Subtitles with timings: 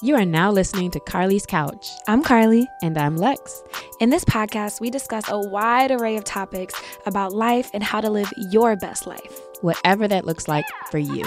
[0.00, 1.90] You are now listening to Carlie's Couch.
[2.06, 2.68] I'm Carlie.
[2.84, 3.64] And I'm Lex.
[3.98, 8.08] In this podcast, we discuss a wide array of topics about life and how to
[8.08, 11.24] live your best life, whatever that looks like for you.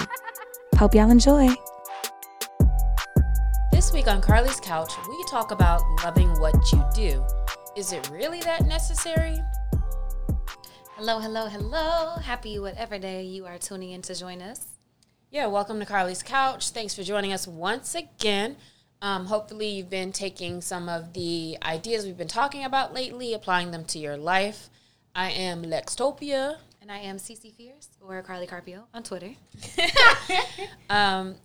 [0.76, 1.50] Hope y'all enjoy.
[3.72, 7.22] This week on Carlie's Couch, we talk about loving what you do.
[7.76, 9.38] Is it really that necessary?
[10.96, 12.14] Hello, hello, hello.
[12.22, 14.71] Happy whatever day you are tuning in to join us.
[15.32, 16.68] Yeah, welcome to Carlie's Couch.
[16.72, 18.54] Thanks for joining us once again.
[19.00, 23.70] Um, hopefully, you've been taking some of the ideas we've been talking about lately, applying
[23.70, 24.68] them to your life.
[25.14, 26.58] I am Lextopia.
[26.82, 29.30] And I am CC Fierce or Carlie Carpio on Twitter.
[30.90, 31.36] um,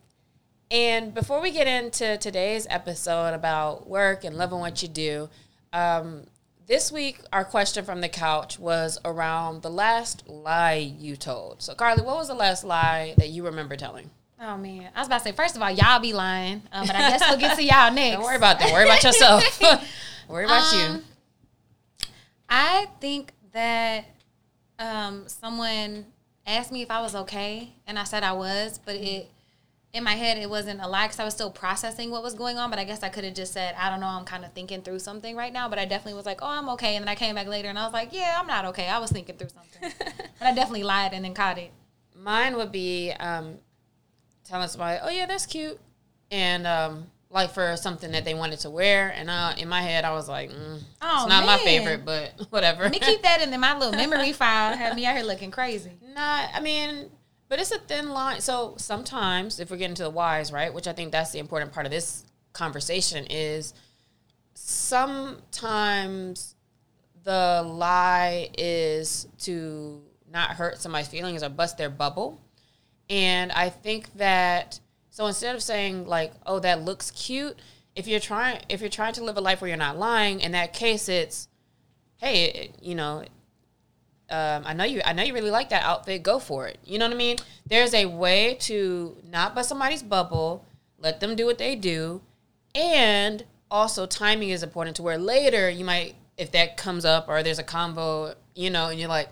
[0.69, 5.29] and before we get into today's episode about work and loving what you do,
[5.71, 6.25] um,
[6.67, 11.61] this week our question from the couch was around the last lie you told.
[11.61, 14.09] So, Carlie, what was the last lie that you remember telling?
[14.39, 15.31] Oh man, I was about to say.
[15.31, 18.17] First of all, y'all be lying, um, but I guess we'll get to y'all next.
[18.17, 18.71] Don't worry about that.
[18.71, 19.61] Worry about yourself.
[20.27, 22.09] worry about um, you.
[22.47, 24.05] I think that
[24.77, 26.05] um, someone
[26.45, 29.27] asked me if I was okay, and I said I was, but it
[29.97, 32.57] in my head it wasn't a lie because I was still processing what was going
[32.57, 32.69] on.
[32.69, 34.81] But I guess I could have just said, I don't know, I'm kind of thinking
[34.81, 35.67] through something right now.
[35.67, 36.95] But I definitely was like, oh, I'm okay.
[36.95, 38.87] And then I came back later and I was like, yeah, I'm not okay.
[38.87, 39.91] I was thinking through something.
[40.39, 41.71] but I definitely lied and then caught it.
[42.15, 43.57] Mine would be um,
[44.45, 45.79] telling somebody, oh yeah, that's cute,
[46.31, 49.13] and um, like for something that they wanted to wear.
[49.15, 51.45] And uh, in my head, I was like, mm, oh, it's not man.
[51.45, 52.83] my favorite, but whatever.
[52.83, 54.75] Let me keep that in my little memory file.
[54.75, 55.91] Have me out here looking crazy.
[56.13, 57.09] Nah, I mean
[57.49, 58.41] but it's a thin line.
[58.41, 61.71] So sometimes, if we're getting to the whys, right, which I think that's the important
[61.71, 63.73] part of this conversation, is
[64.53, 66.55] sometimes
[67.23, 72.41] the lie is to not hurt somebody's feelings or bust their bubble.
[73.09, 77.57] And I think that so instead of saying like, "Oh, that looks cute,"
[77.95, 80.51] if you're trying if you're trying to live a life where you're not lying, in
[80.51, 81.47] that case, it's,
[82.17, 83.23] "Hey, you know,
[84.29, 86.79] um, I know you I know you really like that outfit, go for it.
[86.83, 87.37] You know what I mean?
[87.65, 90.65] There's a way to not bust somebody's bubble,
[90.99, 92.21] let them do what they do,
[92.75, 97.41] and also timing is important to where later you might if that comes up or
[97.41, 99.29] there's a combo, you know, and you're like,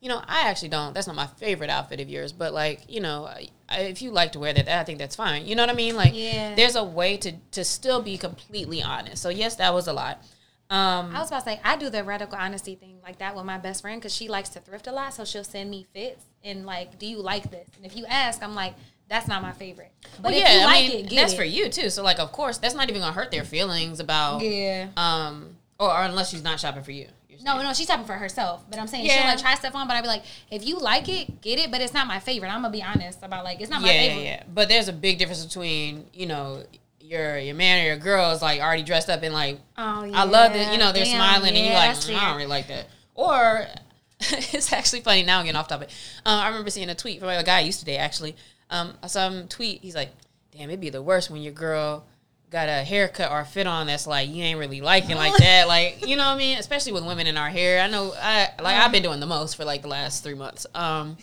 [0.00, 0.94] you know, I actually don't.
[0.94, 3.26] That's not my favorite outfit of yours, but like, you know,
[3.68, 5.46] I, if you like to wear that, I think that's fine.
[5.46, 5.96] You know what I mean?
[5.96, 6.54] Like, yeah.
[6.54, 9.22] there's a way to to still be completely honest.
[9.22, 10.22] So yes, that was a lot.
[10.68, 13.44] Um, I was about to say I do the radical honesty thing like that with
[13.44, 16.24] my best friend because she likes to thrift a lot, so she'll send me fits
[16.42, 17.68] and like, do you like this?
[17.76, 18.74] And if you ask, I'm like,
[19.08, 19.92] that's not my favorite.
[20.20, 21.36] But well, yeah, I like mean, it, that's it.
[21.36, 21.90] for you too.
[21.90, 24.88] So like, of course, that's not even gonna hurt their feelings about yeah.
[24.96, 27.06] Um, or, or unless she's not shopping for you.
[27.44, 28.64] No, no, she's shopping for herself.
[28.68, 29.18] But I'm saying yeah.
[29.18, 29.86] she'll like try stuff on.
[29.86, 31.70] But I'd be like, if you like it, get it.
[31.70, 32.48] But it's not my favorite.
[32.48, 34.22] I'm gonna be honest about like it's not my yeah, favorite.
[34.22, 34.42] Yeah, yeah.
[34.52, 36.64] But there's a big difference between you know
[37.06, 40.20] your your man or your girl is like already dressed up and like oh yeah.
[40.20, 40.72] I love it.
[40.72, 42.88] You know, they're Damn, smiling yeah, and you're like, mm, I don't really like that.
[43.14, 43.66] Or
[44.20, 45.90] it's actually funny now getting off topic.
[46.24, 48.36] Um, I remember seeing a tweet from a guy I used to date actually.
[48.70, 49.82] Um, I saw him tweet.
[49.82, 50.10] He's like,
[50.50, 52.04] "Damn, it'd be the worst when your girl
[52.50, 55.66] got a haircut or a fit on that's like you ain't really liking like that.
[55.76, 56.58] Like you know what I mean?
[56.58, 57.80] Especially with women in our hair.
[57.80, 60.66] I know I like I've been doing the most for like the last three months.
[60.74, 61.16] Um,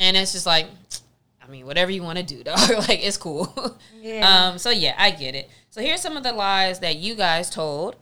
[0.00, 0.66] and it's just like
[1.44, 2.58] I mean, whatever you want to do, dog.
[2.88, 3.78] like it's cool.
[4.00, 4.48] Yeah.
[4.50, 5.50] Um, so yeah, I get it.
[5.70, 7.96] So here's some of the lies that you guys told.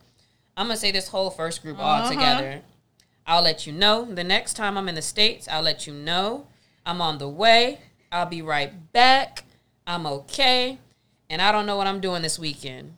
[0.57, 2.11] I'm gonna say this whole first group all uh-huh.
[2.11, 2.63] together.
[3.27, 4.05] I'll let you know.
[4.05, 6.47] The next time I'm in the States, I'll let you know.
[6.85, 7.81] I'm on the way.
[8.11, 9.45] I'll be right back.
[9.87, 10.79] I'm okay.
[11.31, 12.97] And I don't know what I'm doing this weekend.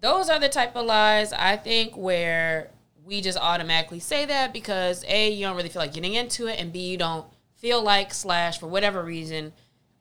[0.00, 2.70] Those are the type of lies I think where
[3.04, 6.60] we just automatically say that because A, you don't really feel like getting into it,
[6.60, 7.26] and B, you don't
[7.58, 9.52] feel like slash for whatever reason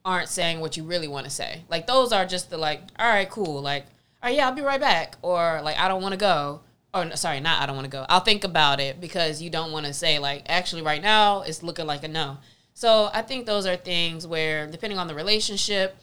[0.06, 1.63] aren't saying what you really want to say.
[1.69, 3.62] Like those are just the like, all right, cool.
[3.62, 3.84] Like,
[4.23, 5.18] all right, yeah, I'll be right back.
[5.22, 6.62] Or like, I don't want to go.
[6.94, 8.06] Or sorry, not I don't want to go.
[8.07, 11.62] I'll think about it because you don't want to say like, actually, right now it's
[11.62, 12.38] looking like a no.
[12.73, 15.97] So I think those are things where, depending on the relationship,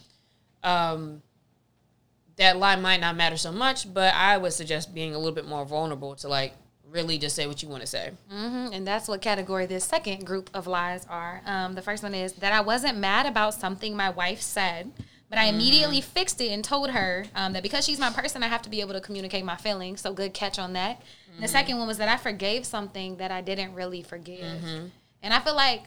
[0.64, 1.22] um,
[2.36, 3.92] that lie might not matter so much.
[3.92, 6.52] But I would suggest being a little bit more vulnerable to like
[6.94, 8.12] really just say what you want to say.
[8.32, 8.72] Mm-hmm.
[8.72, 11.42] And that's what category this second group of lies are.
[11.44, 14.92] Um, the first one is that I wasn't mad about something my wife said,
[15.28, 16.10] but I immediately mm-hmm.
[16.12, 18.80] fixed it and told her um, that because she's my person, I have to be
[18.80, 20.00] able to communicate my feelings.
[20.00, 21.00] So good catch on that.
[21.00, 21.42] Mm-hmm.
[21.42, 24.62] The second one was that I forgave something that I didn't really forgive.
[24.62, 24.86] Mm-hmm.
[25.22, 25.82] And I feel like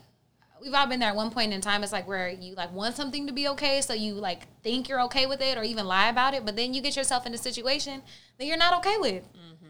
[0.62, 1.84] we've all been there at one point in time.
[1.84, 5.02] It's like where you like want something to be okay, so you like think you're
[5.04, 7.38] okay with it or even lie about it, but then you get yourself in a
[7.38, 8.02] situation
[8.38, 9.24] that you're not okay with.
[9.24, 9.67] Mm-hmm.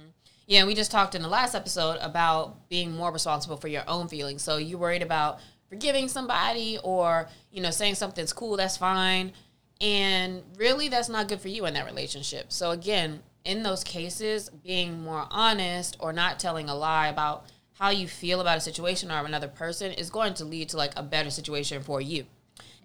[0.47, 4.07] Yeah, we just talked in the last episode about being more responsible for your own
[4.07, 4.41] feelings.
[4.41, 9.33] So you're worried about forgiving somebody or, you know, saying something's cool, that's fine.
[9.81, 12.53] And really, that's not good for you in that relationship.
[12.53, 17.89] So, again, in those cases, being more honest or not telling a lie about how
[17.89, 21.03] you feel about a situation or another person is going to lead to like a
[21.03, 22.25] better situation for you.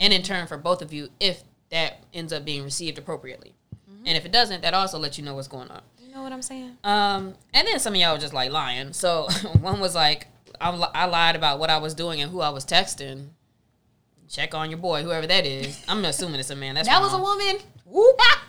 [0.01, 3.55] And in turn, for both of you, if that ends up being received appropriately.
[4.03, 4.09] Mm-hmm.
[4.09, 5.83] And if it doesn't, that also lets you know what's going on.
[6.01, 6.77] You know what I'm saying?
[6.85, 8.93] Um, and then some of y'all were just like lying.
[8.93, 9.29] So
[9.61, 10.27] one was like,
[10.61, 13.31] I, I lied about what I was doing and who I was texting
[14.33, 15.85] check on your boy, whoever that is.
[15.87, 16.75] I'm assuming it's a man.
[16.75, 17.03] That's that wrong.
[17.03, 17.59] was a woman.
[17.85, 18.21] Whoop.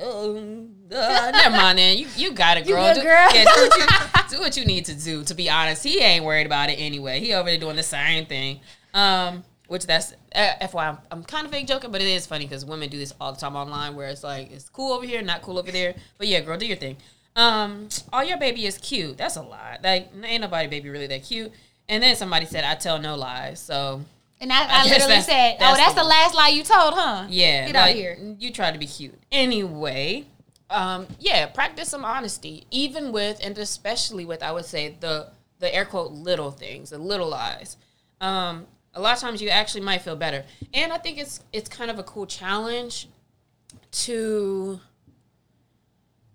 [0.00, 1.98] uh, never mind, then.
[1.98, 2.88] You you got it, girl.
[2.88, 3.28] You good, girl.
[3.30, 3.86] Do, yeah, do, what you,
[4.30, 5.22] do what you need to do.
[5.24, 7.20] To be honest, he ain't worried about it anyway.
[7.20, 8.60] He over there doing the same thing.
[8.94, 12.46] Um, which that's uh, FYI, I'm, I'm kind of fake joking, but it is funny
[12.46, 15.22] because women do this all the time online, where it's like it's cool over here,
[15.22, 15.94] not cool over there.
[16.16, 16.96] But yeah, girl, do your thing.
[17.36, 19.16] Um, oh, your baby is cute.
[19.16, 19.78] That's a lie.
[19.82, 21.52] Like ain't nobody baby really that cute.
[21.88, 24.02] And then somebody said, "I tell no lies." So
[24.40, 27.26] and I, I, I literally said, "Oh, that's the, the last lie you told, huh?"
[27.28, 28.18] Yeah, get like, out here.
[28.38, 29.14] You try to be cute.
[29.30, 30.26] Anyway,
[30.70, 35.28] um, yeah, practice some honesty, even with and especially with, I would say the
[35.58, 37.76] the air quote little things, the little lies.
[38.20, 40.44] Um, a lot of times you actually might feel better,
[40.74, 43.08] and I think it's it's kind of a cool challenge
[43.90, 44.80] to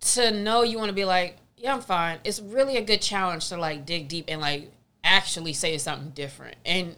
[0.01, 2.19] to know you want to be like, yeah, I'm fine.
[2.23, 4.71] It's really a good challenge to like dig deep and like
[5.03, 6.95] actually say something different and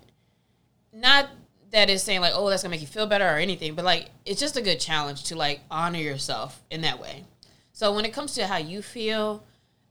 [0.93, 1.27] not
[1.71, 4.09] that it's saying like, oh, that's gonna make you feel better or anything, but like
[4.25, 7.25] it's just a good challenge to like honor yourself in that way.
[7.73, 9.43] So when it comes to how you feel,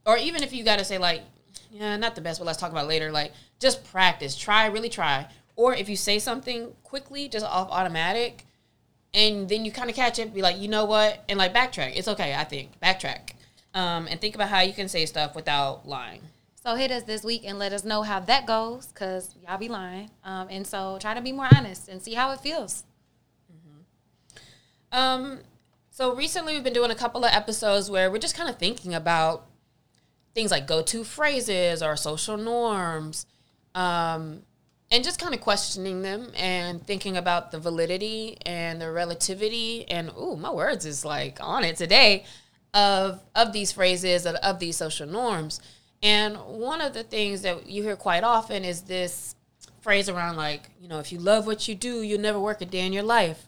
[0.05, 1.21] or even if you gotta say like,
[1.71, 3.11] yeah, not the best, but let's talk about later.
[3.11, 5.27] Like just practice, try, really try.
[5.55, 8.45] Or if you say something quickly, just off automatic,
[9.13, 11.93] and then you kind of catch it, be like, you know what, and like backtrack.
[11.95, 13.31] It's okay, I think backtrack,
[13.73, 16.21] um, and think about how you can say stuff without lying.
[16.65, 19.69] So hit us this week and let us know how that goes, cause y'all be
[19.69, 20.09] lying.
[20.23, 22.83] Um, and so try to be more honest and see how it feels.
[23.53, 24.97] Mm-hmm.
[24.97, 25.39] Um,
[25.91, 28.95] so recently we've been doing a couple of episodes where we're just kind of thinking
[28.95, 29.45] about
[30.33, 33.27] things like go-to phrases or social norms,
[33.75, 34.41] um,
[34.91, 40.11] and just kind of questioning them and thinking about the validity and the relativity and
[40.17, 42.25] ooh, my words is like on it today
[42.73, 45.59] of of these phrases of, of these social norms.
[46.03, 49.35] And one of the things that you hear quite often is this
[49.81, 52.65] phrase around like, you know, if you love what you do, you'll never work a
[52.65, 53.47] day in your life.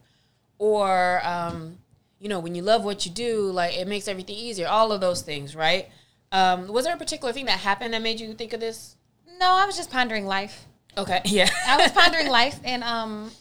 [0.59, 1.77] Or, um,
[2.19, 4.67] you know, when you love what you do, like it makes everything easier.
[4.67, 5.89] All of those things, right?
[6.31, 8.95] Um, was there a particular thing that happened that made you think of this?
[9.39, 10.66] No, I was just pondering life.
[10.97, 11.49] Okay, yeah.
[11.67, 13.31] I was pondering life and um,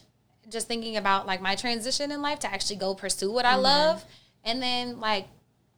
[0.50, 3.62] just thinking about like my transition in life to actually go pursue what I mm-hmm.
[3.62, 4.05] love.
[4.44, 5.26] And then like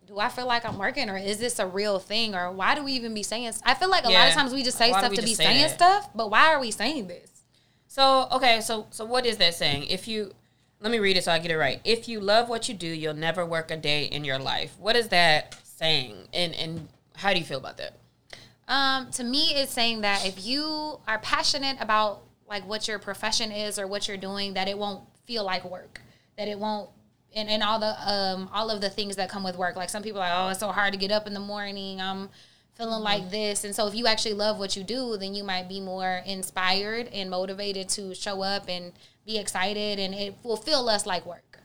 [0.09, 2.83] do I feel like I'm working or is this a real thing or why do
[2.83, 4.21] we even be saying I feel like a yeah.
[4.21, 5.71] lot of times we just say why stuff to be saying that?
[5.71, 7.31] stuff, but why are we saying this?
[7.89, 9.85] So, okay, so so what is that saying?
[9.85, 10.33] If you
[10.81, 11.81] let me read it so I get it right.
[11.85, 14.77] If you love what you do, you'll never work a day in your life.
[14.79, 16.17] What is that saying?
[16.33, 17.95] And and how do you feel about that?
[18.69, 23.50] Um, to me it's saying that if you are passionate about like what your profession
[23.50, 26.00] is or what you're doing, that it won't feel like work.
[26.37, 26.91] That it won't
[27.35, 29.75] and, and all the um all of the things that come with work.
[29.75, 32.00] Like some people are like, oh, it's so hard to get up in the morning.
[32.00, 32.29] I'm
[32.75, 33.03] feeling mm-hmm.
[33.03, 33.65] like this.
[33.65, 37.09] And so if you actually love what you do, then you might be more inspired
[37.09, 38.93] and motivated to show up and
[39.26, 41.59] be excited and it will feel less like work.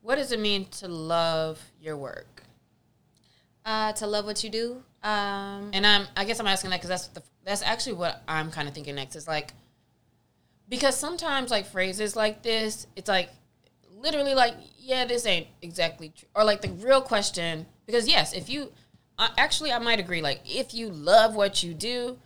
[0.00, 2.42] What does it mean to love your work?
[3.64, 4.82] Uh, to love what you do.
[5.04, 8.50] Um, and I'm, I guess I'm asking that because that's the, that's actually what I'm
[8.50, 9.14] kind of thinking next.
[9.16, 9.52] Is like,
[10.68, 13.28] because sometimes like phrases like this, it's like
[13.94, 16.28] literally like, yeah, this ain't exactly true.
[16.34, 18.72] Or like the real question, because yes, if you,
[19.18, 20.22] uh, actually, I might agree.
[20.22, 22.18] Like, if you love what you do,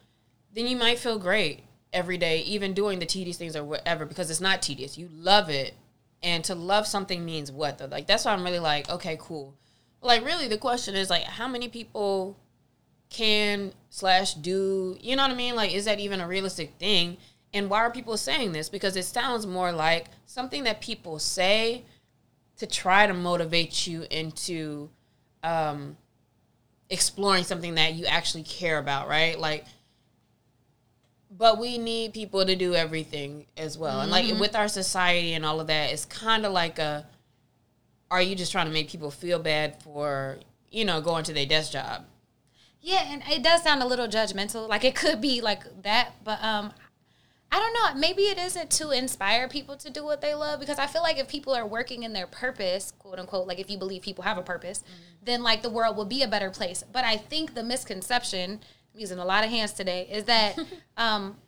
[0.54, 4.30] then you might feel great every day, even doing the tedious things or whatever, because
[4.30, 4.96] it's not tedious.
[4.96, 5.74] You love it.
[6.22, 7.78] And to love something means what?
[7.78, 7.86] Though?
[7.86, 9.54] Like, that's why I'm really like, okay, cool.
[10.00, 12.36] like, really, the question is like, how many people
[13.10, 15.54] can slash do, you know what I mean?
[15.54, 17.16] Like, is that even a realistic thing?
[17.54, 18.68] And why are people saying this?
[18.68, 21.84] Because it sounds more like something that people say
[22.58, 24.90] to try to motivate you into
[25.42, 25.96] um,
[26.90, 29.38] exploring something that you actually care about, right?
[29.38, 29.64] Like,
[31.30, 33.94] but we need people to do everything as well.
[33.94, 34.02] Mm-hmm.
[34.02, 34.40] And like mm-hmm.
[34.40, 37.06] with our society and all of that, it's kind of like a
[38.10, 40.38] are you just trying to make people feel bad for,
[40.70, 42.04] you know, going to their desk job?
[42.80, 44.68] Yeah, and it does sound a little judgmental.
[44.68, 46.72] Like it could be like that, but um
[47.50, 47.98] I don't know.
[47.98, 51.18] Maybe it isn't to inspire people to do what they love because I feel like
[51.18, 54.36] if people are working in their purpose, quote unquote, like if you believe people have
[54.36, 55.24] a purpose, mm-hmm.
[55.24, 56.84] then like the world will be a better place.
[56.92, 58.60] But I think the misconception,
[58.94, 60.58] I'm using a lot of hands today, is that
[60.98, 61.38] um,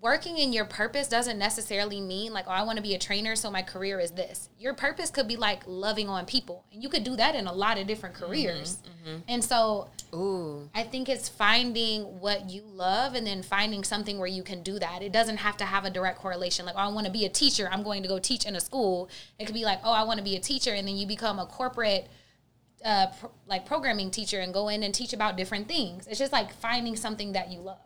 [0.00, 3.36] working in your purpose doesn't necessarily mean like, oh, I want to be a trainer,
[3.36, 4.48] so my career is this.
[4.58, 7.52] Your purpose could be like loving on people, and you could do that in a
[7.52, 8.78] lot of different mm-hmm, careers.
[8.78, 9.20] Mm-hmm, mm-hmm.
[9.28, 10.68] And so, Ooh.
[10.74, 14.78] I think it's finding what you love and then finding something where you can do
[14.78, 15.02] that.
[15.02, 16.66] It doesn't have to have a direct correlation.
[16.66, 18.60] Like, oh, I want to be a teacher, I'm going to go teach in a
[18.60, 19.08] school.
[19.38, 21.38] It could be like, oh, I want to be a teacher, and then you become
[21.38, 22.08] a corporate.
[22.84, 26.06] Uh, pro- like programming teacher and go in and teach about different things.
[26.06, 27.78] It's just like finding something that you love.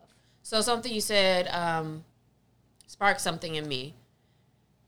[0.48, 2.04] So something you said um,
[2.86, 3.94] sparked something in me.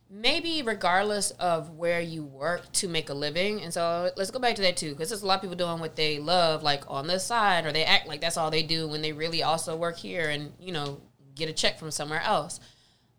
[0.08, 4.54] Maybe regardless of where you work to make a living, and so let's go back
[4.54, 7.08] to that too, because there's a lot of people doing what they love, like on
[7.08, 9.98] the side, or they act like that's all they do when they really also work
[9.98, 10.98] here and you know
[11.34, 12.58] get a check from somewhere else.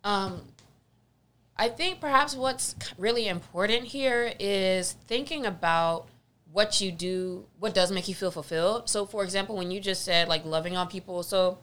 [0.03, 0.41] Um,
[1.55, 6.07] I think perhaps what's really important here is thinking about
[6.51, 8.89] what you do, what does make you feel fulfilled.
[8.89, 11.59] So, for example, when you just said like loving on people, so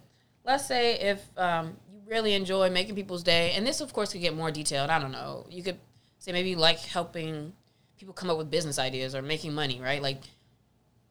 [0.48, 4.22] let's say if um, you really enjoy making people's day, and this of course could
[4.22, 4.90] get more detailed.
[4.90, 5.46] I don't know.
[5.50, 5.78] You could
[6.18, 7.52] say maybe you like helping
[7.98, 10.00] people come up with business ideas or making money, right?
[10.00, 10.22] Like,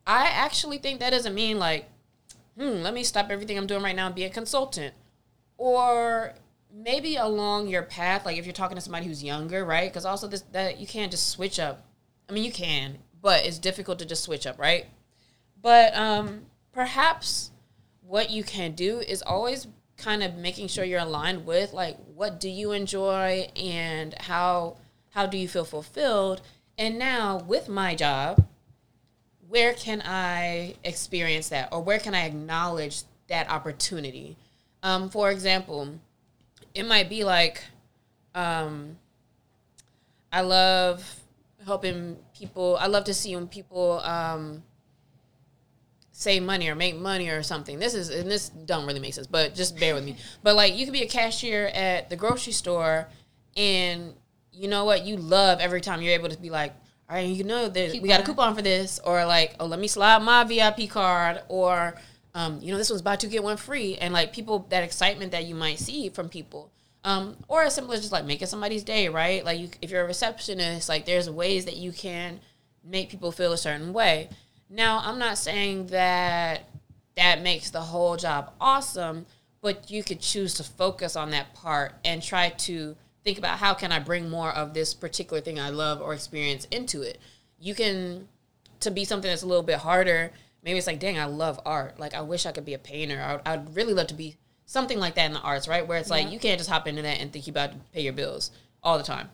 [0.07, 1.85] I actually think that doesn't mean like,
[2.57, 4.95] hmm, let me stop everything I'm doing right now and be a consultant,
[5.57, 6.33] or
[6.73, 9.89] maybe along your path, like if you're talking to somebody who's younger, right?
[9.89, 11.85] Because also this that you can't just switch up.
[12.27, 14.87] I mean, you can, but it's difficult to just switch up, right?
[15.61, 17.51] But um, perhaps
[18.07, 22.39] what you can do is always kind of making sure you're aligned with like what
[22.39, 24.77] do you enjoy and how
[25.11, 26.41] how do you feel fulfilled?
[26.77, 28.45] And now with my job
[29.49, 34.37] where can i experience that or where can i acknowledge that opportunity?
[34.83, 35.99] Um, for example
[36.73, 37.63] it might be like
[38.35, 38.97] um,
[40.31, 41.21] i love
[41.65, 44.63] helping people i love to see when people um,
[46.17, 47.77] save money or make money or something.
[47.77, 50.17] This is and this don't really make sense, but just bear with me.
[50.41, 53.07] But like you could be a cashier at the grocery store
[53.55, 54.15] and
[54.51, 56.73] you know what, you love every time you're able to be like,
[57.07, 59.79] all right, you know that we got a coupon for this, or like, oh let
[59.79, 61.93] me slide my VIP card or
[62.33, 65.31] um, you know, this was buy two get one free and like people that excitement
[65.33, 66.71] that you might see from people.
[67.03, 69.45] Um, or as simple as just like making somebody's day, right?
[69.45, 72.39] Like you, if you're a receptionist, like there's ways that you can
[72.83, 74.29] make people feel a certain way.
[74.69, 76.69] Now, I'm not saying that
[77.15, 79.25] that makes the whole job awesome,
[79.61, 83.73] but you could choose to focus on that part and try to think about how
[83.73, 87.19] can I bring more of this particular thing I love or experience into it.
[87.59, 88.27] You can
[88.81, 90.31] to be something that's a little bit harder.
[90.63, 91.99] Maybe it's like, dang, I love art.
[91.99, 93.41] Like I wish I could be a painter.
[93.45, 95.87] I, I'd really love to be something like that in the arts, right?
[95.87, 96.15] Where it's yeah.
[96.15, 98.51] like you can't just hop into that and think you about to pay your bills
[98.83, 99.29] all the time.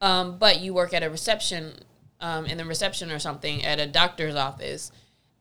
[0.00, 1.74] Um, but you work at a reception
[2.20, 4.90] um, in the reception or something at a doctor's office.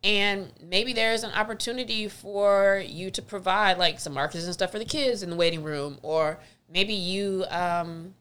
[0.03, 4.79] And maybe there's an opportunity for you to provide like some markers and stuff for
[4.79, 5.97] the kids in the waiting room.
[6.03, 6.39] Or
[6.71, 8.13] maybe you um,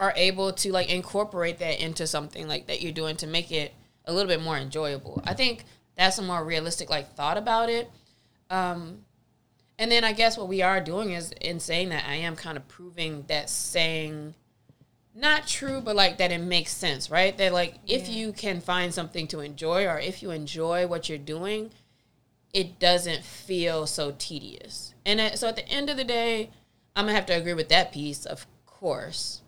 [0.00, 3.74] are able to like incorporate that into something like that you're doing to make it
[4.06, 5.22] a little bit more enjoyable.
[5.26, 5.64] I think
[5.96, 7.90] that's a more realistic like thought about it.
[8.48, 9.04] Um,
[9.78, 12.56] and then i guess what we are doing is in saying that i am kind
[12.56, 14.34] of proving that saying
[15.16, 17.36] not true, but like that it makes sense, right?
[17.38, 21.18] That like if you can find something to enjoy or if you enjoy what you're
[21.18, 21.70] doing,
[22.52, 24.94] it doesn't feel so tedious.
[25.06, 26.50] And so at the end of the day,
[26.94, 29.40] I'm gonna have to agree with that piece, of course.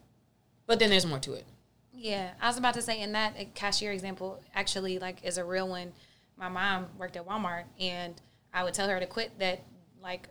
[0.67, 1.45] But then there's more to it.
[1.93, 5.45] Yeah, I was about to say in that uh, cashier example, actually, like is a
[5.45, 5.93] real one.
[6.37, 8.15] My mom worked at Walmart, and
[8.55, 9.65] I would tell her to quit that
[10.03, 10.29] like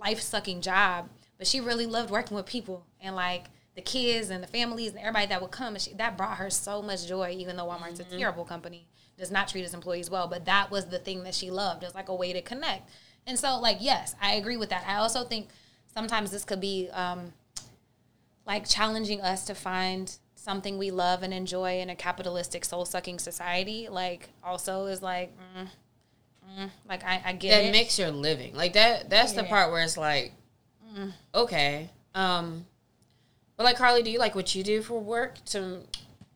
[0.00, 3.44] life sucking job, but she really loved working with people and like
[3.80, 5.74] the kids and the families and everybody that would come.
[5.74, 8.14] And she, that brought her so much joy, even though Walmart's mm-hmm.
[8.14, 8.86] a terrible company,
[9.18, 10.28] does not treat its employees well.
[10.28, 11.82] But that was the thing that she loved.
[11.82, 12.88] It's like a way to connect.
[13.26, 14.84] And so, like, yes, I agree with that.
[14.86, 15.48] I also think
[15.94, 17.32] sometimes this could be um,
[18.46, 23.18] like challenging us to find something we love and enjoy in a capitalistic, soul sucking
[23.18, 23.88] society.
[23.90, 25.68] Like, also is like, mm,
[26.58, 27.72] mm, like I, I get that it.
[27.72, 29.08] makes your living like that.
[29.08, 29.42] That's yeah.
[29.42, 30.32] the part where it's like,
[30.96, 31.12] mm.
[31.34, 32.66] okay, um,
[33.60, 35.80] but like Carlie, do you like what you do for work to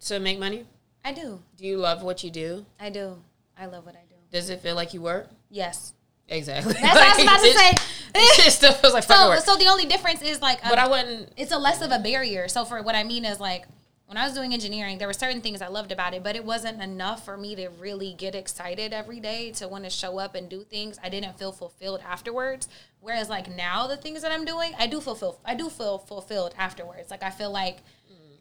[0.01, 0.67] to make money?
[1.03, 1.41] I do.
[1.57, 2.67] Do you love what you do?
[2.79, 3.17] I do.
[3.57, 4.17] I love what I do.
[4.31, 5.31] Does it feel like you work?
[5.49, 5.95] Yes.
[6.29, 6.75] Exactly.
[6.75, 8.47] That's like, what I was about to say.
[8.47, 9.37] It still feels like so.
[9.43, 11.33] So the only difference is like, um, but I wouldn't.
[11.39, 12.47] It's a less of a barrier.
[12.47, 13.65] So for what I mean is like,
[14.07, 16.45] when I was doing engineering, there were certain things I loved about it, but it
[16.45, 20.35] wasn't enough for me to really get excited every day to want to show up
[20.35, 20.99] and do things.
[21.03, 22.69] I didn't feel fulfilled afterwards.
[23.01, 25.41] Whereas like now, the things that I'm doing, I do fulfill.
[25.45, 27.11] I do feel fulfilled afterwards.
[27.11, 27.79] Like I feel like,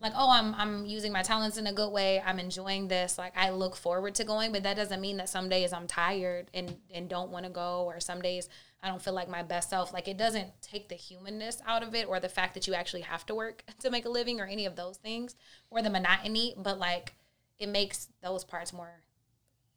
[0.04, 2.22] like oh I'm I'm using my talents in a good way.
[2.24, 3.18] I'm enjoying this.
[3.18, 6.52] Like I look forward to going, but that doesn't mean that some days I'm tired
[6.54, 8.50] and and don't want to go or some days
[8.84, 9.94] I don't feel like my best self.
[9.94, 13.02] Like it doesn't take the humanness out of it or the fact that you actually
[13.02, 15.36] have to work to make a living or any of those things
[15.72, 17.14] or the monotony, but like
[17.58, 19.04] it makes those parts more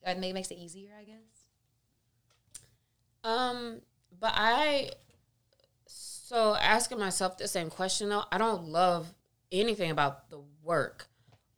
[0.07, 1.17] it makes it easier, I guess.
[3.25, 3.81] Um,
[4.21, 4.91] but I
[5.87, 9.15] so asking myself the same question though, I don't love
[9.53, 11.09] anything about the work.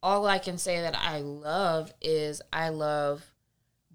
[0.03, 3.25] All I can say that I love is I love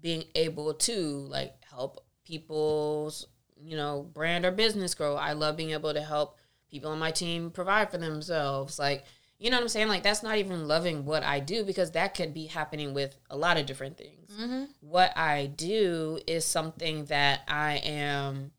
[0.00, 5.16] being able to like help people's, you know, brand or business grow.
[5.16, 6.38] I love being able to help
[6.70, 8.78] people on my team provide for themselves.
[8.78, 9.04] Like,
[9.38, 9.88] you know what I'm saying?
[9.88, 13.36] Like that's not even loving what I do because that could be happening with a
[13.36, 14.30] lot of different things.
[14.38, 14.64] Mm-hmm.
[14.80, 18.52] What I do is something that I am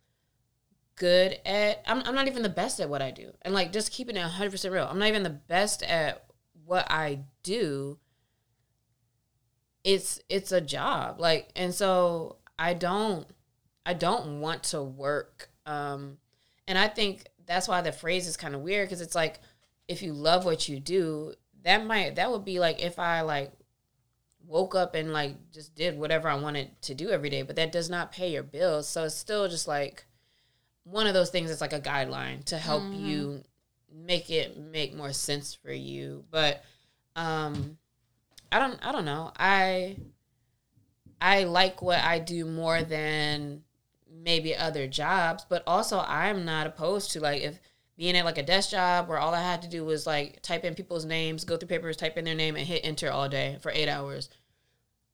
[0.96, 3.32] good at I'm, I'm not even the best at what I do.
[3.42, 4.88] And like just keeping it 100% real.
[4.90, 6.26] I'm not even the best at
[6.66, 8.00] what I do.
[9.84, 11.20] It's it's a job.
[11.20, 13.28] Like and so I don't
[13.86, 16.18] I don't want to work um
[16.68, 19.40] and I think that's why the phrase is kind of weird cuz it's like
[19.88, 21.34] if you love what you do,
[21.64, 23.52] that might that would be like if I like
[24.48, 27.72] woke up and like just did whatever I wanted to do every day, but that
[27.72, 28.88] does not pay your bills.
[28.88, 30.06] So it's still just like
[30.86, 33.06] one of those things that's like a guideline to help mm-hmm.
[33.06, 33.44] you
[33.94, 36.24] make it make more sense for you.
[36.32, 36.64] But
[37.16, 37.78] um
[38.52, 39.32] I don't I don't know.
[39.38, 39.98] I
[41.20, 43.64] I like what I do more than
[44.10, 47.60] maybe other jobs, but also I'm not opposed to like if
[47.98, 50.66] being at like a desk job where all I had to do was like type
[50.66, 53.58] in people's names, go through papers, type in their name, and hit enter all day
[53.62, 54.30] for eight hours.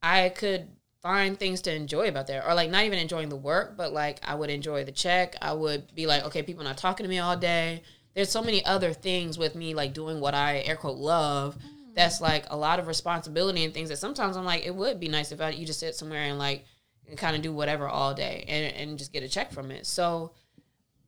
[0.01, 0.67] I could
[1.01, 4.19] find things to enjoy about there or like not even enjoying the work but like
[4.23, 5.35] i would enjoy the check.
[5.41, 7.81] I would be like okay people not talking to me all day.
[8.13, 11.95] There's so many other things with me like doing what i air quote love mm.
[11.95, 15.07] that's like a lot of responsibility and things that sometimes i'm like it would be
[15.07, 16.65] nice if I, you just sit somewhere and like
[17.07, 19.85] and kind of do whatever all day and, and just get a check from it.
[19.85, 20.31] So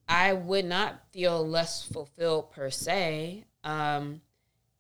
[0.10, 4.22] i would not feel less fulfilled per se um,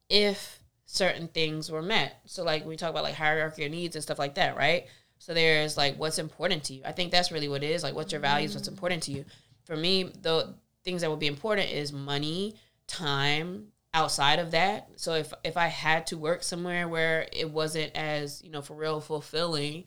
[0.10, 2.20] if certain things were met.
[2.25, 4.88] So like we talk about like hierarchy of needs and stuff like that right
[5.24, 6.82] so there's like what's important to you.
[6.84, 7.82] I think that's really what it is.
[7.82, 9.24] Like what's your values, what's important to you.
[9.63, 12.56] For me, the things that would be important is money,
[12.88, 14.89] time, outside of that.
[14.97, 18.74] So if if I had to work somewhere where it wasn't as, you know, for
[18.74, 19.86] real fulfilling,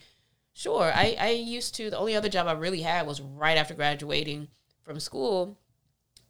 [0.54, 0.90] sure.
[0.94, 4.48] I, I used to the only other job I really had was right after graduating
[4.84, 5.58] from school,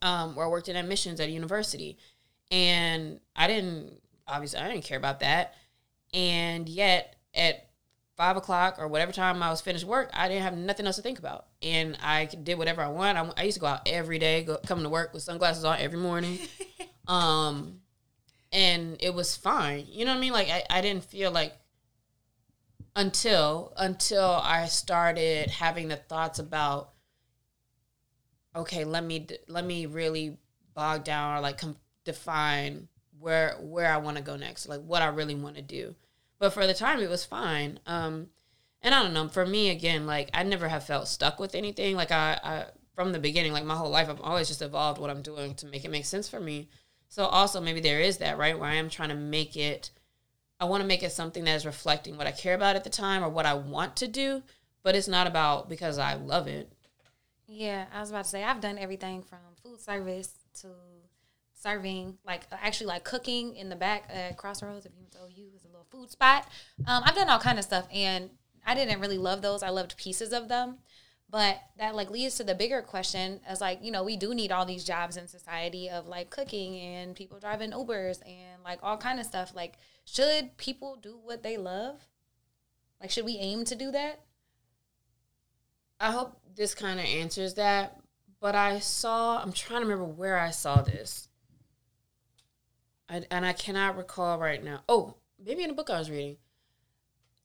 [0.01, 1.97] um, where I worked in admissions at a university.
[2.51, 5.53] And I didn't obviously I didn't care about that.
[6.13, 7.67] And yet at
[8.17, 11.03] five o'clock or whatever time I was finished work, I didn't have nothing else to
[11.03, 13.17] think about, and I did whatever I want.
[13.17, 15.79] I, I used to go out every day, go come to work with sunglasses on
[15.79, 16.39] every morning,
[17.07, 17.79] um,
[18.51, 19.85] and it was fine.
[19.87, 20.33] You know what I mean?
[20.33, 21.53] Like I, I didn't feel like
[22.95, 26.93] until until I started having the thoughts about
[28.55, 30.37] okay, let me let me really
[30.73, 32.87] bog down or like com- define
[33.19, 35.93] where where I want to go next, like what I really want to do
[36.39, 37.79] but for the time, it was fine.
[37.85, 38.27] Um,
[38.81, 39.27] and I don't know.
[39.27, 41.95] For me, again, like I never have felt stuck with anything.
[41.95, 45.09] Like I, I from the beginning, like my whole life, I've always just evolved what
[45.09, 46.69] I'm doing to make it make sense for me.
[47.09, 49.91] So also maybe there is that right where I am trying to make it.
[50.59, 52.89] I want to make it something that is reflecting what I care about at the
[52.89, 54.41] time or what I want to do,
[54.83, 56.71] but it's not about because I love it.
[57.47, 60.69] Yeah, I was about to say I've done everything from food service to
[61.57, 64.85] serving, like actually like cooking in the back at Crossroads.
[64.85, 66.47] If you know you is a little food spot.
[66.85, 68.29] Um, I've done all kind of stuff, and
[68.65, 69.63] I didn't really love those.
[69.63, 70.77] I loved pieces of them,
[71.29, 74.51] but that like leads to the bigger question as like you know we do need
[74.51, 78.97] all these jobs in society of like cooking and people driving Ubers and like all
[78.97, 79.53] kind of stuff.
[79.55, 82.07] Like, should people do what they love?
[83.01, 84.21] Like, should we aim to do that?
[85.99, 87.99] I hope this kind of answers that.
[88.39, 91.26] But I saw, I'm trying to remember where I saw this.
[93.09, 94.81] I, and I cannot recall right now.
[94.89, 96.37] Oh, maybe in a book I was reading,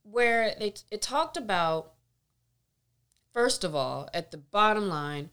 [0.03, 1.93] where they it talked about.
[3.33, 5.31] First of all, at the bottom line,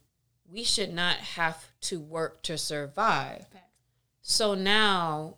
[0.50, 3.46] we should not have to work to survive.
[4.22, 5.36] So now,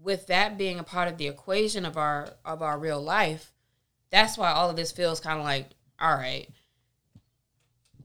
[0.00, 3.52] with that being a part of the equation of our of our real life,
[4.10, 6.48] that's why all of this feels kind of like, all right.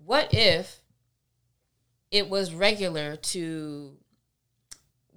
[0.05, 0.81] What if
[2.09, 3.97] it was regular to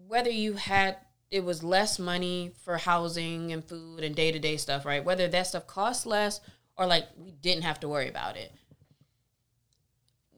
[0.06, 0.96] whether you had
[1.30, 5.04] it was less money for housing and food and day to day stuff, right?
[5.04, 6.40] Whether that stuff costs less
[6.76, 8.52] or like we didn't have to worry about it.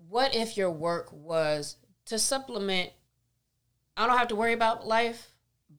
[0.08, 1.76] What if your work was
[2.06, 2.90] to supplement?
[3.96, 5.32] I don't have to worry about life,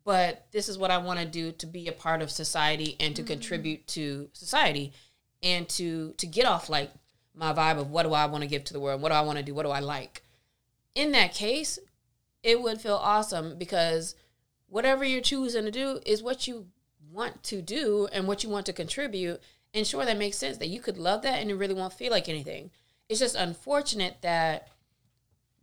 [0.04, 3.16] but this is what I want to do to be a part of society and
[3.16, 3.32] to mm-hmm.
[3.32, 4.94] contribute to society
[5.42, 6.92] and to to get off like
[7.34, 9.02] my vibe of what do I want to give to the world?
[9.02, 9.54] What do I want to do?
[9.54, 10.24] What do I like?
[10.94, 11.80] In that case,
[12.44, 14.16] it would feel awesome because
[14.68, 16.68] whatever you're choosing to do is what you
[17.12, 19.42] want to do and what you want to contribute.
[19.74, 22.12] And sure, that makes sense that you could love that and it really won't feel
[22.12, 22.72] like anything.
[23.08, 24.68] It's just unfortunate that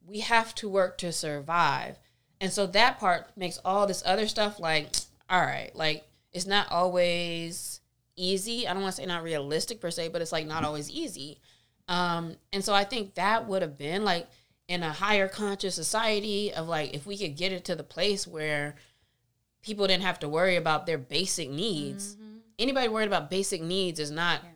[0.06, 1.98] we have to work to survive.
[2.40, 4.88] And so that part makes all this other stuff like,
[5.30, 7.80] all right, like it's not always
[8.16, 8.66] easy.
[8.66, 11.40] I don't want to say not realistic per se, but it's like not always easy.
[11.88, 14.28] Um, and so I think that would have been like
[14.68, 18.26] in a higher conscious society of like if we could get it to the place
[18.26, 18.76] where
[19.62, 22.14] people didn't have to worry about their basic needs.
[22.14, 22.36] Mm-hmm.
[22.58, 24.50] Anybody worried about basic needs is not yeah.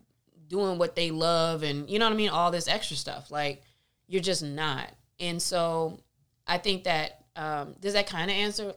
[0.48, 3.30] doing what they love and you know what I mean, all this extra stuff.
[3.30, 3.62] Like
[4.06, 4.90] you're just not.
[5.18, 6.00] And so
[6.46, 8.74] I think that um, does that kind of answer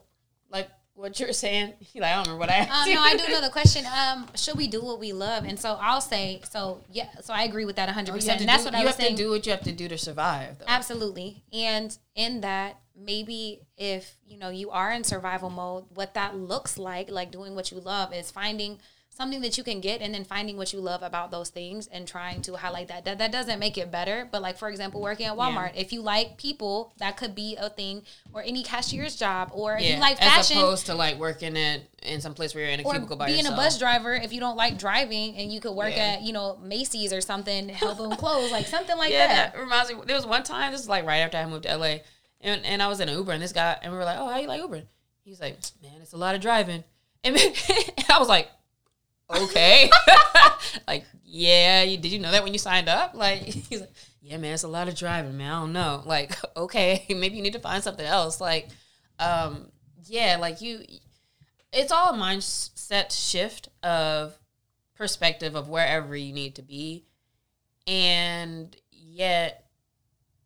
[0.52, 1.73] like what you're saying?
[1.79, 2.88] He like, I don't remember what I asked.
[2.88, 3.86] Um, no, I do know the question.
[3.86, 5.45] Um, should we do what we love?
[5.45, 8.13] And so I'll say, so yeah, so I agree with that 100.
[8.13, 9.06] percent And that's do, what I was saying.
[9.06, 10.60] You have to do what you have to do to survive.
[10.60, 10.65] Though.
[10.67, 11.43] Absolutely.
[11.51, 16.77] And in that, maybe if you know you are in survival mode, what that looks
[16.77, 18.79] like, like doing what you love, is finding
[19.15, 22.08] something that you can get and then finding what you love about those things and
[22.08, 23.06] trying to highlight that.
[23.06, 24.28] That, that doesn't make it better.
[24.32, 25.82] But like for example, working at Walmart, yeah.
[25.82, 29.84] if you like people, that could be a thing or any cashier's job or if
[29.84, 29.95] yeah.
[29.95, 30.58] you like fashion.
[30.58, 33.28] As opposed to like working at in some place where you're in a cubicle by
[33.28, 33.60] being yourself.
[33.60, 36.13] a bus driver if you don't like driving and you could work yeah.
[36.13, 39.54] at, you know, Macy's or something, help them close, like something like yeah, that.
[39.54, 39.60] that.
[39.60, 41.97] reminds me there was one time, this is like right after I moved to LA,
[42.41, 44.28] and, and I was in an Uber and this guy and we were like, Oh,
[44.28, 44.82] how you like Uber?
[45.23, 46.84] He's like, Man, it's a lot of driving.
[47.23, 47.38] And
[48.10, 48.49] I was like,
[49.30, 49.90] okay.
[50.88, 53.14] like, yeah, you, did you know that when you signed up?
[53.14, 55.52] Like, he's like, yeah, man, it's a lot of driving, man.
[55.52, 56.04] I don't know.
[56.06, 58.40] Like, okay, maybe you need to find something else.
[58.40, 58.70] Like,
[59.20, 59.72] um,
[60.06, 60.82] yeah, like you,
[61.72, 64.38] it's all a mindset shift of
[64.96, 67.06] perspective of wherever you need to be.
[67.86, 69.66] And yet,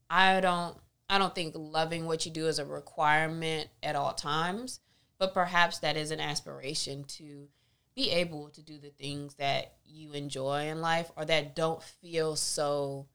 [0.10, 0.76] I don't,
[1.10, 4.80] I don't think loving what you do is a requirement at all times,
[5.20, 7.48] but perhaps that is an aspiration to
[7.98, 12.36] be able to do the things that you enjoy in life or that don't feel
[12.36, 13.08] so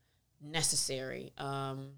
[0.42, 1.90] necessary um,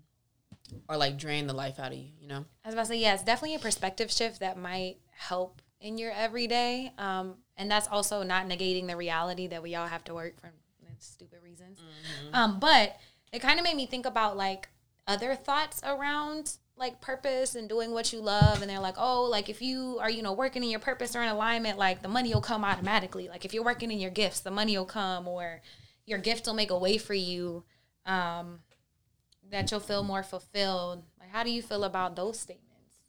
[0.86, 2.44] or like drain the life out of you, you know?
[2.62, 5.96] I was about to say, yeah, it's definitely a perspective shift that might help in
[5.96, 6.92] your everyday.
[6.98, 10.52] Um, and that's also not negating the reality that we all have to work for
[10.98, 11.78] stupid reasons.
[11.78, 12.34] Mm-hmm.
[12.34, 12.98] Um, but
[13.32, 14.68] it kind of made me think about like
[15.06, 19.48] other thoughts around like purpose and doing what you love and they're like oh like
[19.48, 22.34] if you are you know working in your purpose or in alignment like the money
[22.34, 23.28] will come automatically.
[23.28, 25.62] Like if you're working in your gifts the money will come or
[26.04, 27.64] your gift will make a way for you
[28.06, 28.60] um
[29.50, 31.04] that you'll feel more fulfilled.
[31.20, 33.00] Like how do you feel about those statements?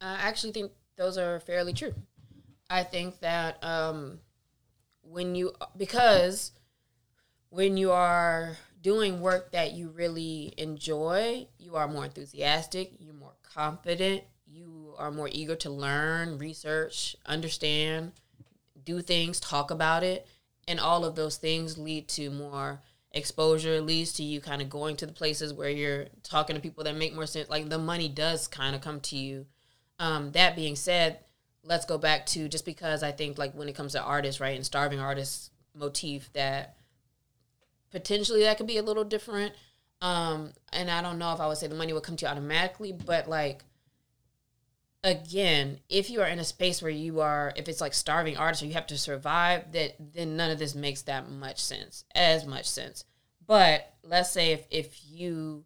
[0.00, 1.94] I actually think those are fairly true.
[2.68, 4.18] I think that um
[5.02, 6.52] when you because
[7.50, 13.34] when you are doing work that you really enjoy, you are more enthusiastic, you're more
[13.54, 18.12] confident, you are more eager to learn, research, understand,
[18.84, 20.26] do things, talk about it.
[20.66, 22.80] And all of those things lead to more
[23.12, 26.84] exposure, leads to you kind of going to the places where you're talking to people
[26.84, 27.48] that make more sense.
[27.48, 29.46] Like the money does kind of come to you.
[29.98, 31.20] Um, that being said,
[31.62, 34.56] let's go back to just because I think like when it comes to artists, right,
[34.56, 36.76] and starving artists motif that
[37.92, 39.54] potentially that could be a little different.
[40.02, 42.30] Um, and I don't know if I would say the money would come to you
[42.30, 43.64] automatically, but like
[45.02, 48.62] again, if you are in a space where you are, if it's like starving artists
[48.62, 52.46] or you have to survive, that then none of this makes that much sense, as
[52.46, 53.04] much sense.
[53.46, 55.64] But let's say if if you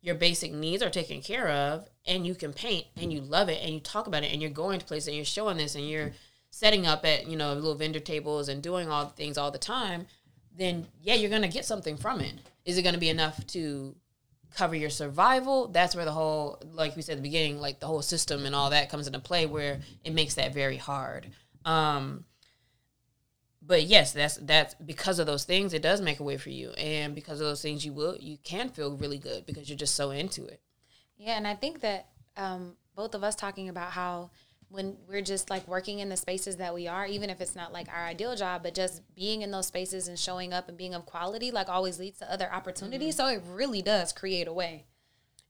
[0.00, 3.60] your basic needs are taken care of and you can paint and you love it
[3.62, 5.88] and you talk about it and you're going to places and you're showing this and
[5.88, 6.12] you're
[6.50, 9.58] setting up at you know little vendor tables and doing all the things all the
[9.58, 10.06] time
[10.56, 12.34] then yeah, you're gonna get something from it.
[12.64, 13.96] Is it gonna be enough to
[14.54, 15.68] cover your survival?
[15.68, 18.54] That's where the whole, like we said at the beginning, like the whole system and
[18.54, 21.28] all that comes into play, where it makes that very hard.
[21.64, 22.24] Um,
[23.64, 26.70] but yes, that's that's because of those things, it does make a way for you,
[26.72, 29.94] and because of those things, you will you can feel really good because you're just
[29.94, 30.60] so into it.
[31.16, 34.30] Yeah, and I think that um, both of us talking about how
[34.72, 37.72] when we're just like working in the spaces that we are, even if it's not
[37.72, 40.94] like our ideal job, but just being in those spaces and showing up and being
[40.94, 43.16] of quality, like always leads to other opportunities.
[43.16, 43.28] Mm-hmm.
[43.28, 44.86] So it really does create a way.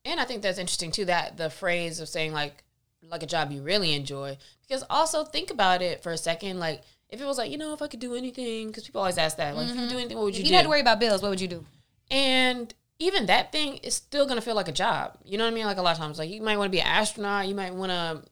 [0.04, 2.64] And I think that's interesting too, that the phrase of saying like
[3.10, 4.36] like a job you really enjoy.
[4.62, 7.72] Because also think about it for a second, like if it was like, you know,
[7.72, 9.70] if I could do anything, because people always ask that, like mm-hmm.
[9.70, 10.00] if you could do mm-hmm.
[10.00, 10.50] anything, what would you if do?
[10.50, 11.64] You had to worry about bills, what would you do?
[12.10, 15.18] And even that thing is still gonna feel like a job.
[15.24, 15.66] You know what I mean?
[15.66, 17.74] Like a lot of times, like you might want to be an astronaut, you might
[17.74, 18.22] want to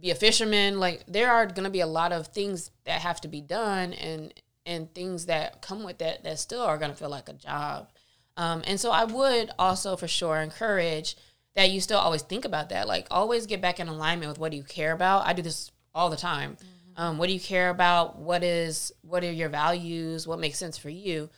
[0.00, 0.78] be a fisherman.
[0.78, 3.92] Like there are going to be a lot of things that have to be done
[3.94, 4.32] and
[4.66, 7.88] and things that come with that that still are going to feel like a job.
[8.36, 11.16] Um, and so I would also for sure encourage
[11.56, 12.86] that you still always think about that.
[12.86, 15.26] Like always get back in alignment with what do you care about.
[15.26, 16.52] I do this all the time.
[16.52, 17.02] Mm-hmm.
[17.02, 18.18] Um, what do you care about?
[18.18, 20.26] What is what are your values?
[20.26, 21.30] What makes sense for you?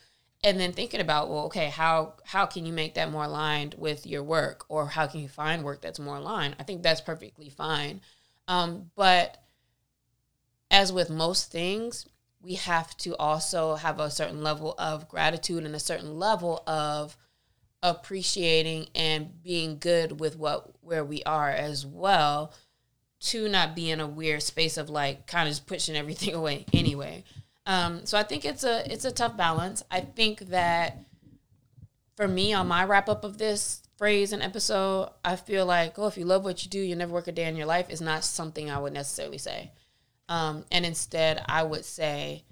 [0.43, 4.05] And then thinking about well, okay, how how can you make that more aligned with
[4.05, 6.55] your work, or how can you find work that's more aligned?
[6.59, 8.01] I think that's perfectly fine.
[8.47, 9.43] Um, but
[10.69, 12.05] as with most things,
[12.41, 17.17] we have to also have a certain level of gratitude and a certain level of
[17.83, 22.53] appreciating and being good with what where we are as well
[23.19, 26.65] to not be in a weird space of like kind of just pushing everything away
[26.73, 27.23] anyway.
[27.65, 29.83] Um, so I think it's a it's a tough balance.
[29.91, 30.97] I think that
[32.15, 36.07] for me on my wrap up of this phrase and episode, I feel like, oh,
[36.07, 38.01] if you love what you do, you never work a day in your life is
[38.01, 39.73] not something I would necessarily say.
[40.27, 42.43] Um, and instead, I would say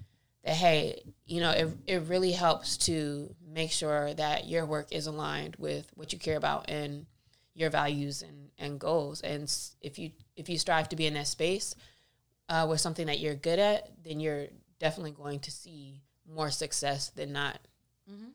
[0.44, 5.08] that, hey, you know, it, it really helps to make sure that your work is
[5.08, 7.08] aligned with what you care about and
[7.56, 9.22] your values and, and goals.
[9.22, 11.74] And if you if you strive to be in that space
[12.48, 17.10] uh, with something that you're good at, then you're definitely going to see more success
[17.10, 17.58] than not.
[18.08, 18.30] Mm-hmm.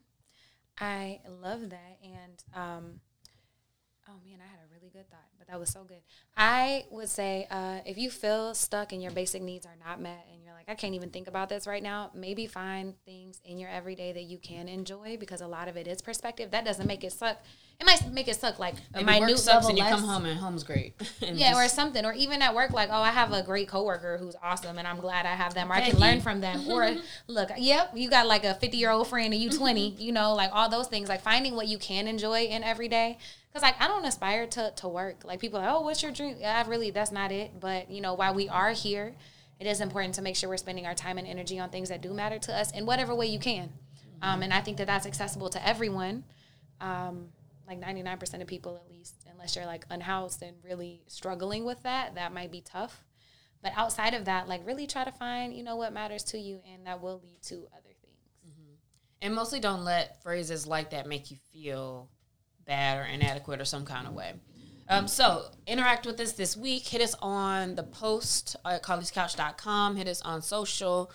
[0.78, 1.98] I love that.
[2.02, 3.00] And um,
[4.08, 6.00] oh man, I had a really good thought but that was so good.
[6.36, 10.26] I would say uh, if you feel stuck and your basic needs are not met
[10.32, 13.58] and you're like, I can't even think about this right now, maybe find things in
[13.58, 16.50] your everyday that you can enjoy because a lot of it is perspective.
[16.50, 17.38] That doesn't make it suck.
[17.80, 20.38] It might make it suck like a Maybe minute sucks and you come home and
[20.38, 20.94] home's great.
[21.20, 22.04] yeah, just, or something.
[22.04, 25.00] Or even at work, like, oh, I have a great coworker who's awesome and I'm
[25.00, 26.68] glad I have them or I can learn from them.
[26.70, 26.94] or
[27.26, 30.34] look, yep, you got like a 50 year old friend and you 20, you know,
[30.34, 31.08] like all those things.
[31.08, 33.18] Like finding what you can enjoy in every day
[33.54, 35.24] Cause like I don't aspire to to work.
[35.24, 36.38] Like people are, oh, what's your dream?
[36.44, 37.60] I really that's not it.
[37.60, 39.14] But you know, while we are here,
[39.60, 42.02] it is important to make sure we're spending our time and energy on things that
[42.02, 43.72] do matter to us in whatever way you can.
[44.22, 46.24] Um, and I think that that's accessible to everyone.
[46.80, 47.28] Um,
[47.66, 52.14] like 99% of people, at least, unless you're like unhoused and really struggling with that,
[52.16, 53.04] that might be tough.
[53.62, 56.60] But outside of that, like really try to find, you know, what matters to you,
[56.70, 58.28] and that will lead to other things.
[58.46, 58.74] Mm-hmm.
[59.22, 62.10] And mostly don't let phrases like that make you feel
[62.66, 64.34] bad or inadequate or some kind of way.
[64.88, 66.86] Um, so interact with us this week.
[66.86, 69.96] Hit us on the post at carliescouch.com.
[69.96, 71.10] Hit us on social,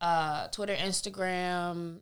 [0.00, 1.98] uh, Twitter, Instagram,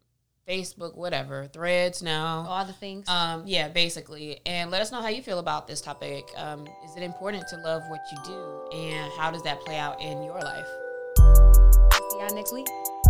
[0.48, 2.46] Facebook, whatever, threads now.
[2.48, 3.08] All the things.
[3.08, 4.40] Um, yeah, basically.
[4.46, 6.28] And let us know how you feel about this topic.
[6.36, 8.78] Um, is it important to love what you do?
[8.78, 10.68] And how does that play out in your life?
[11.16, 12.66] See y'all next week.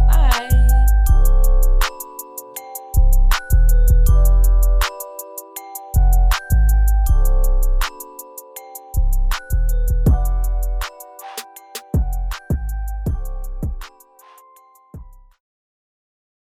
[0.08, 0.57] Bye.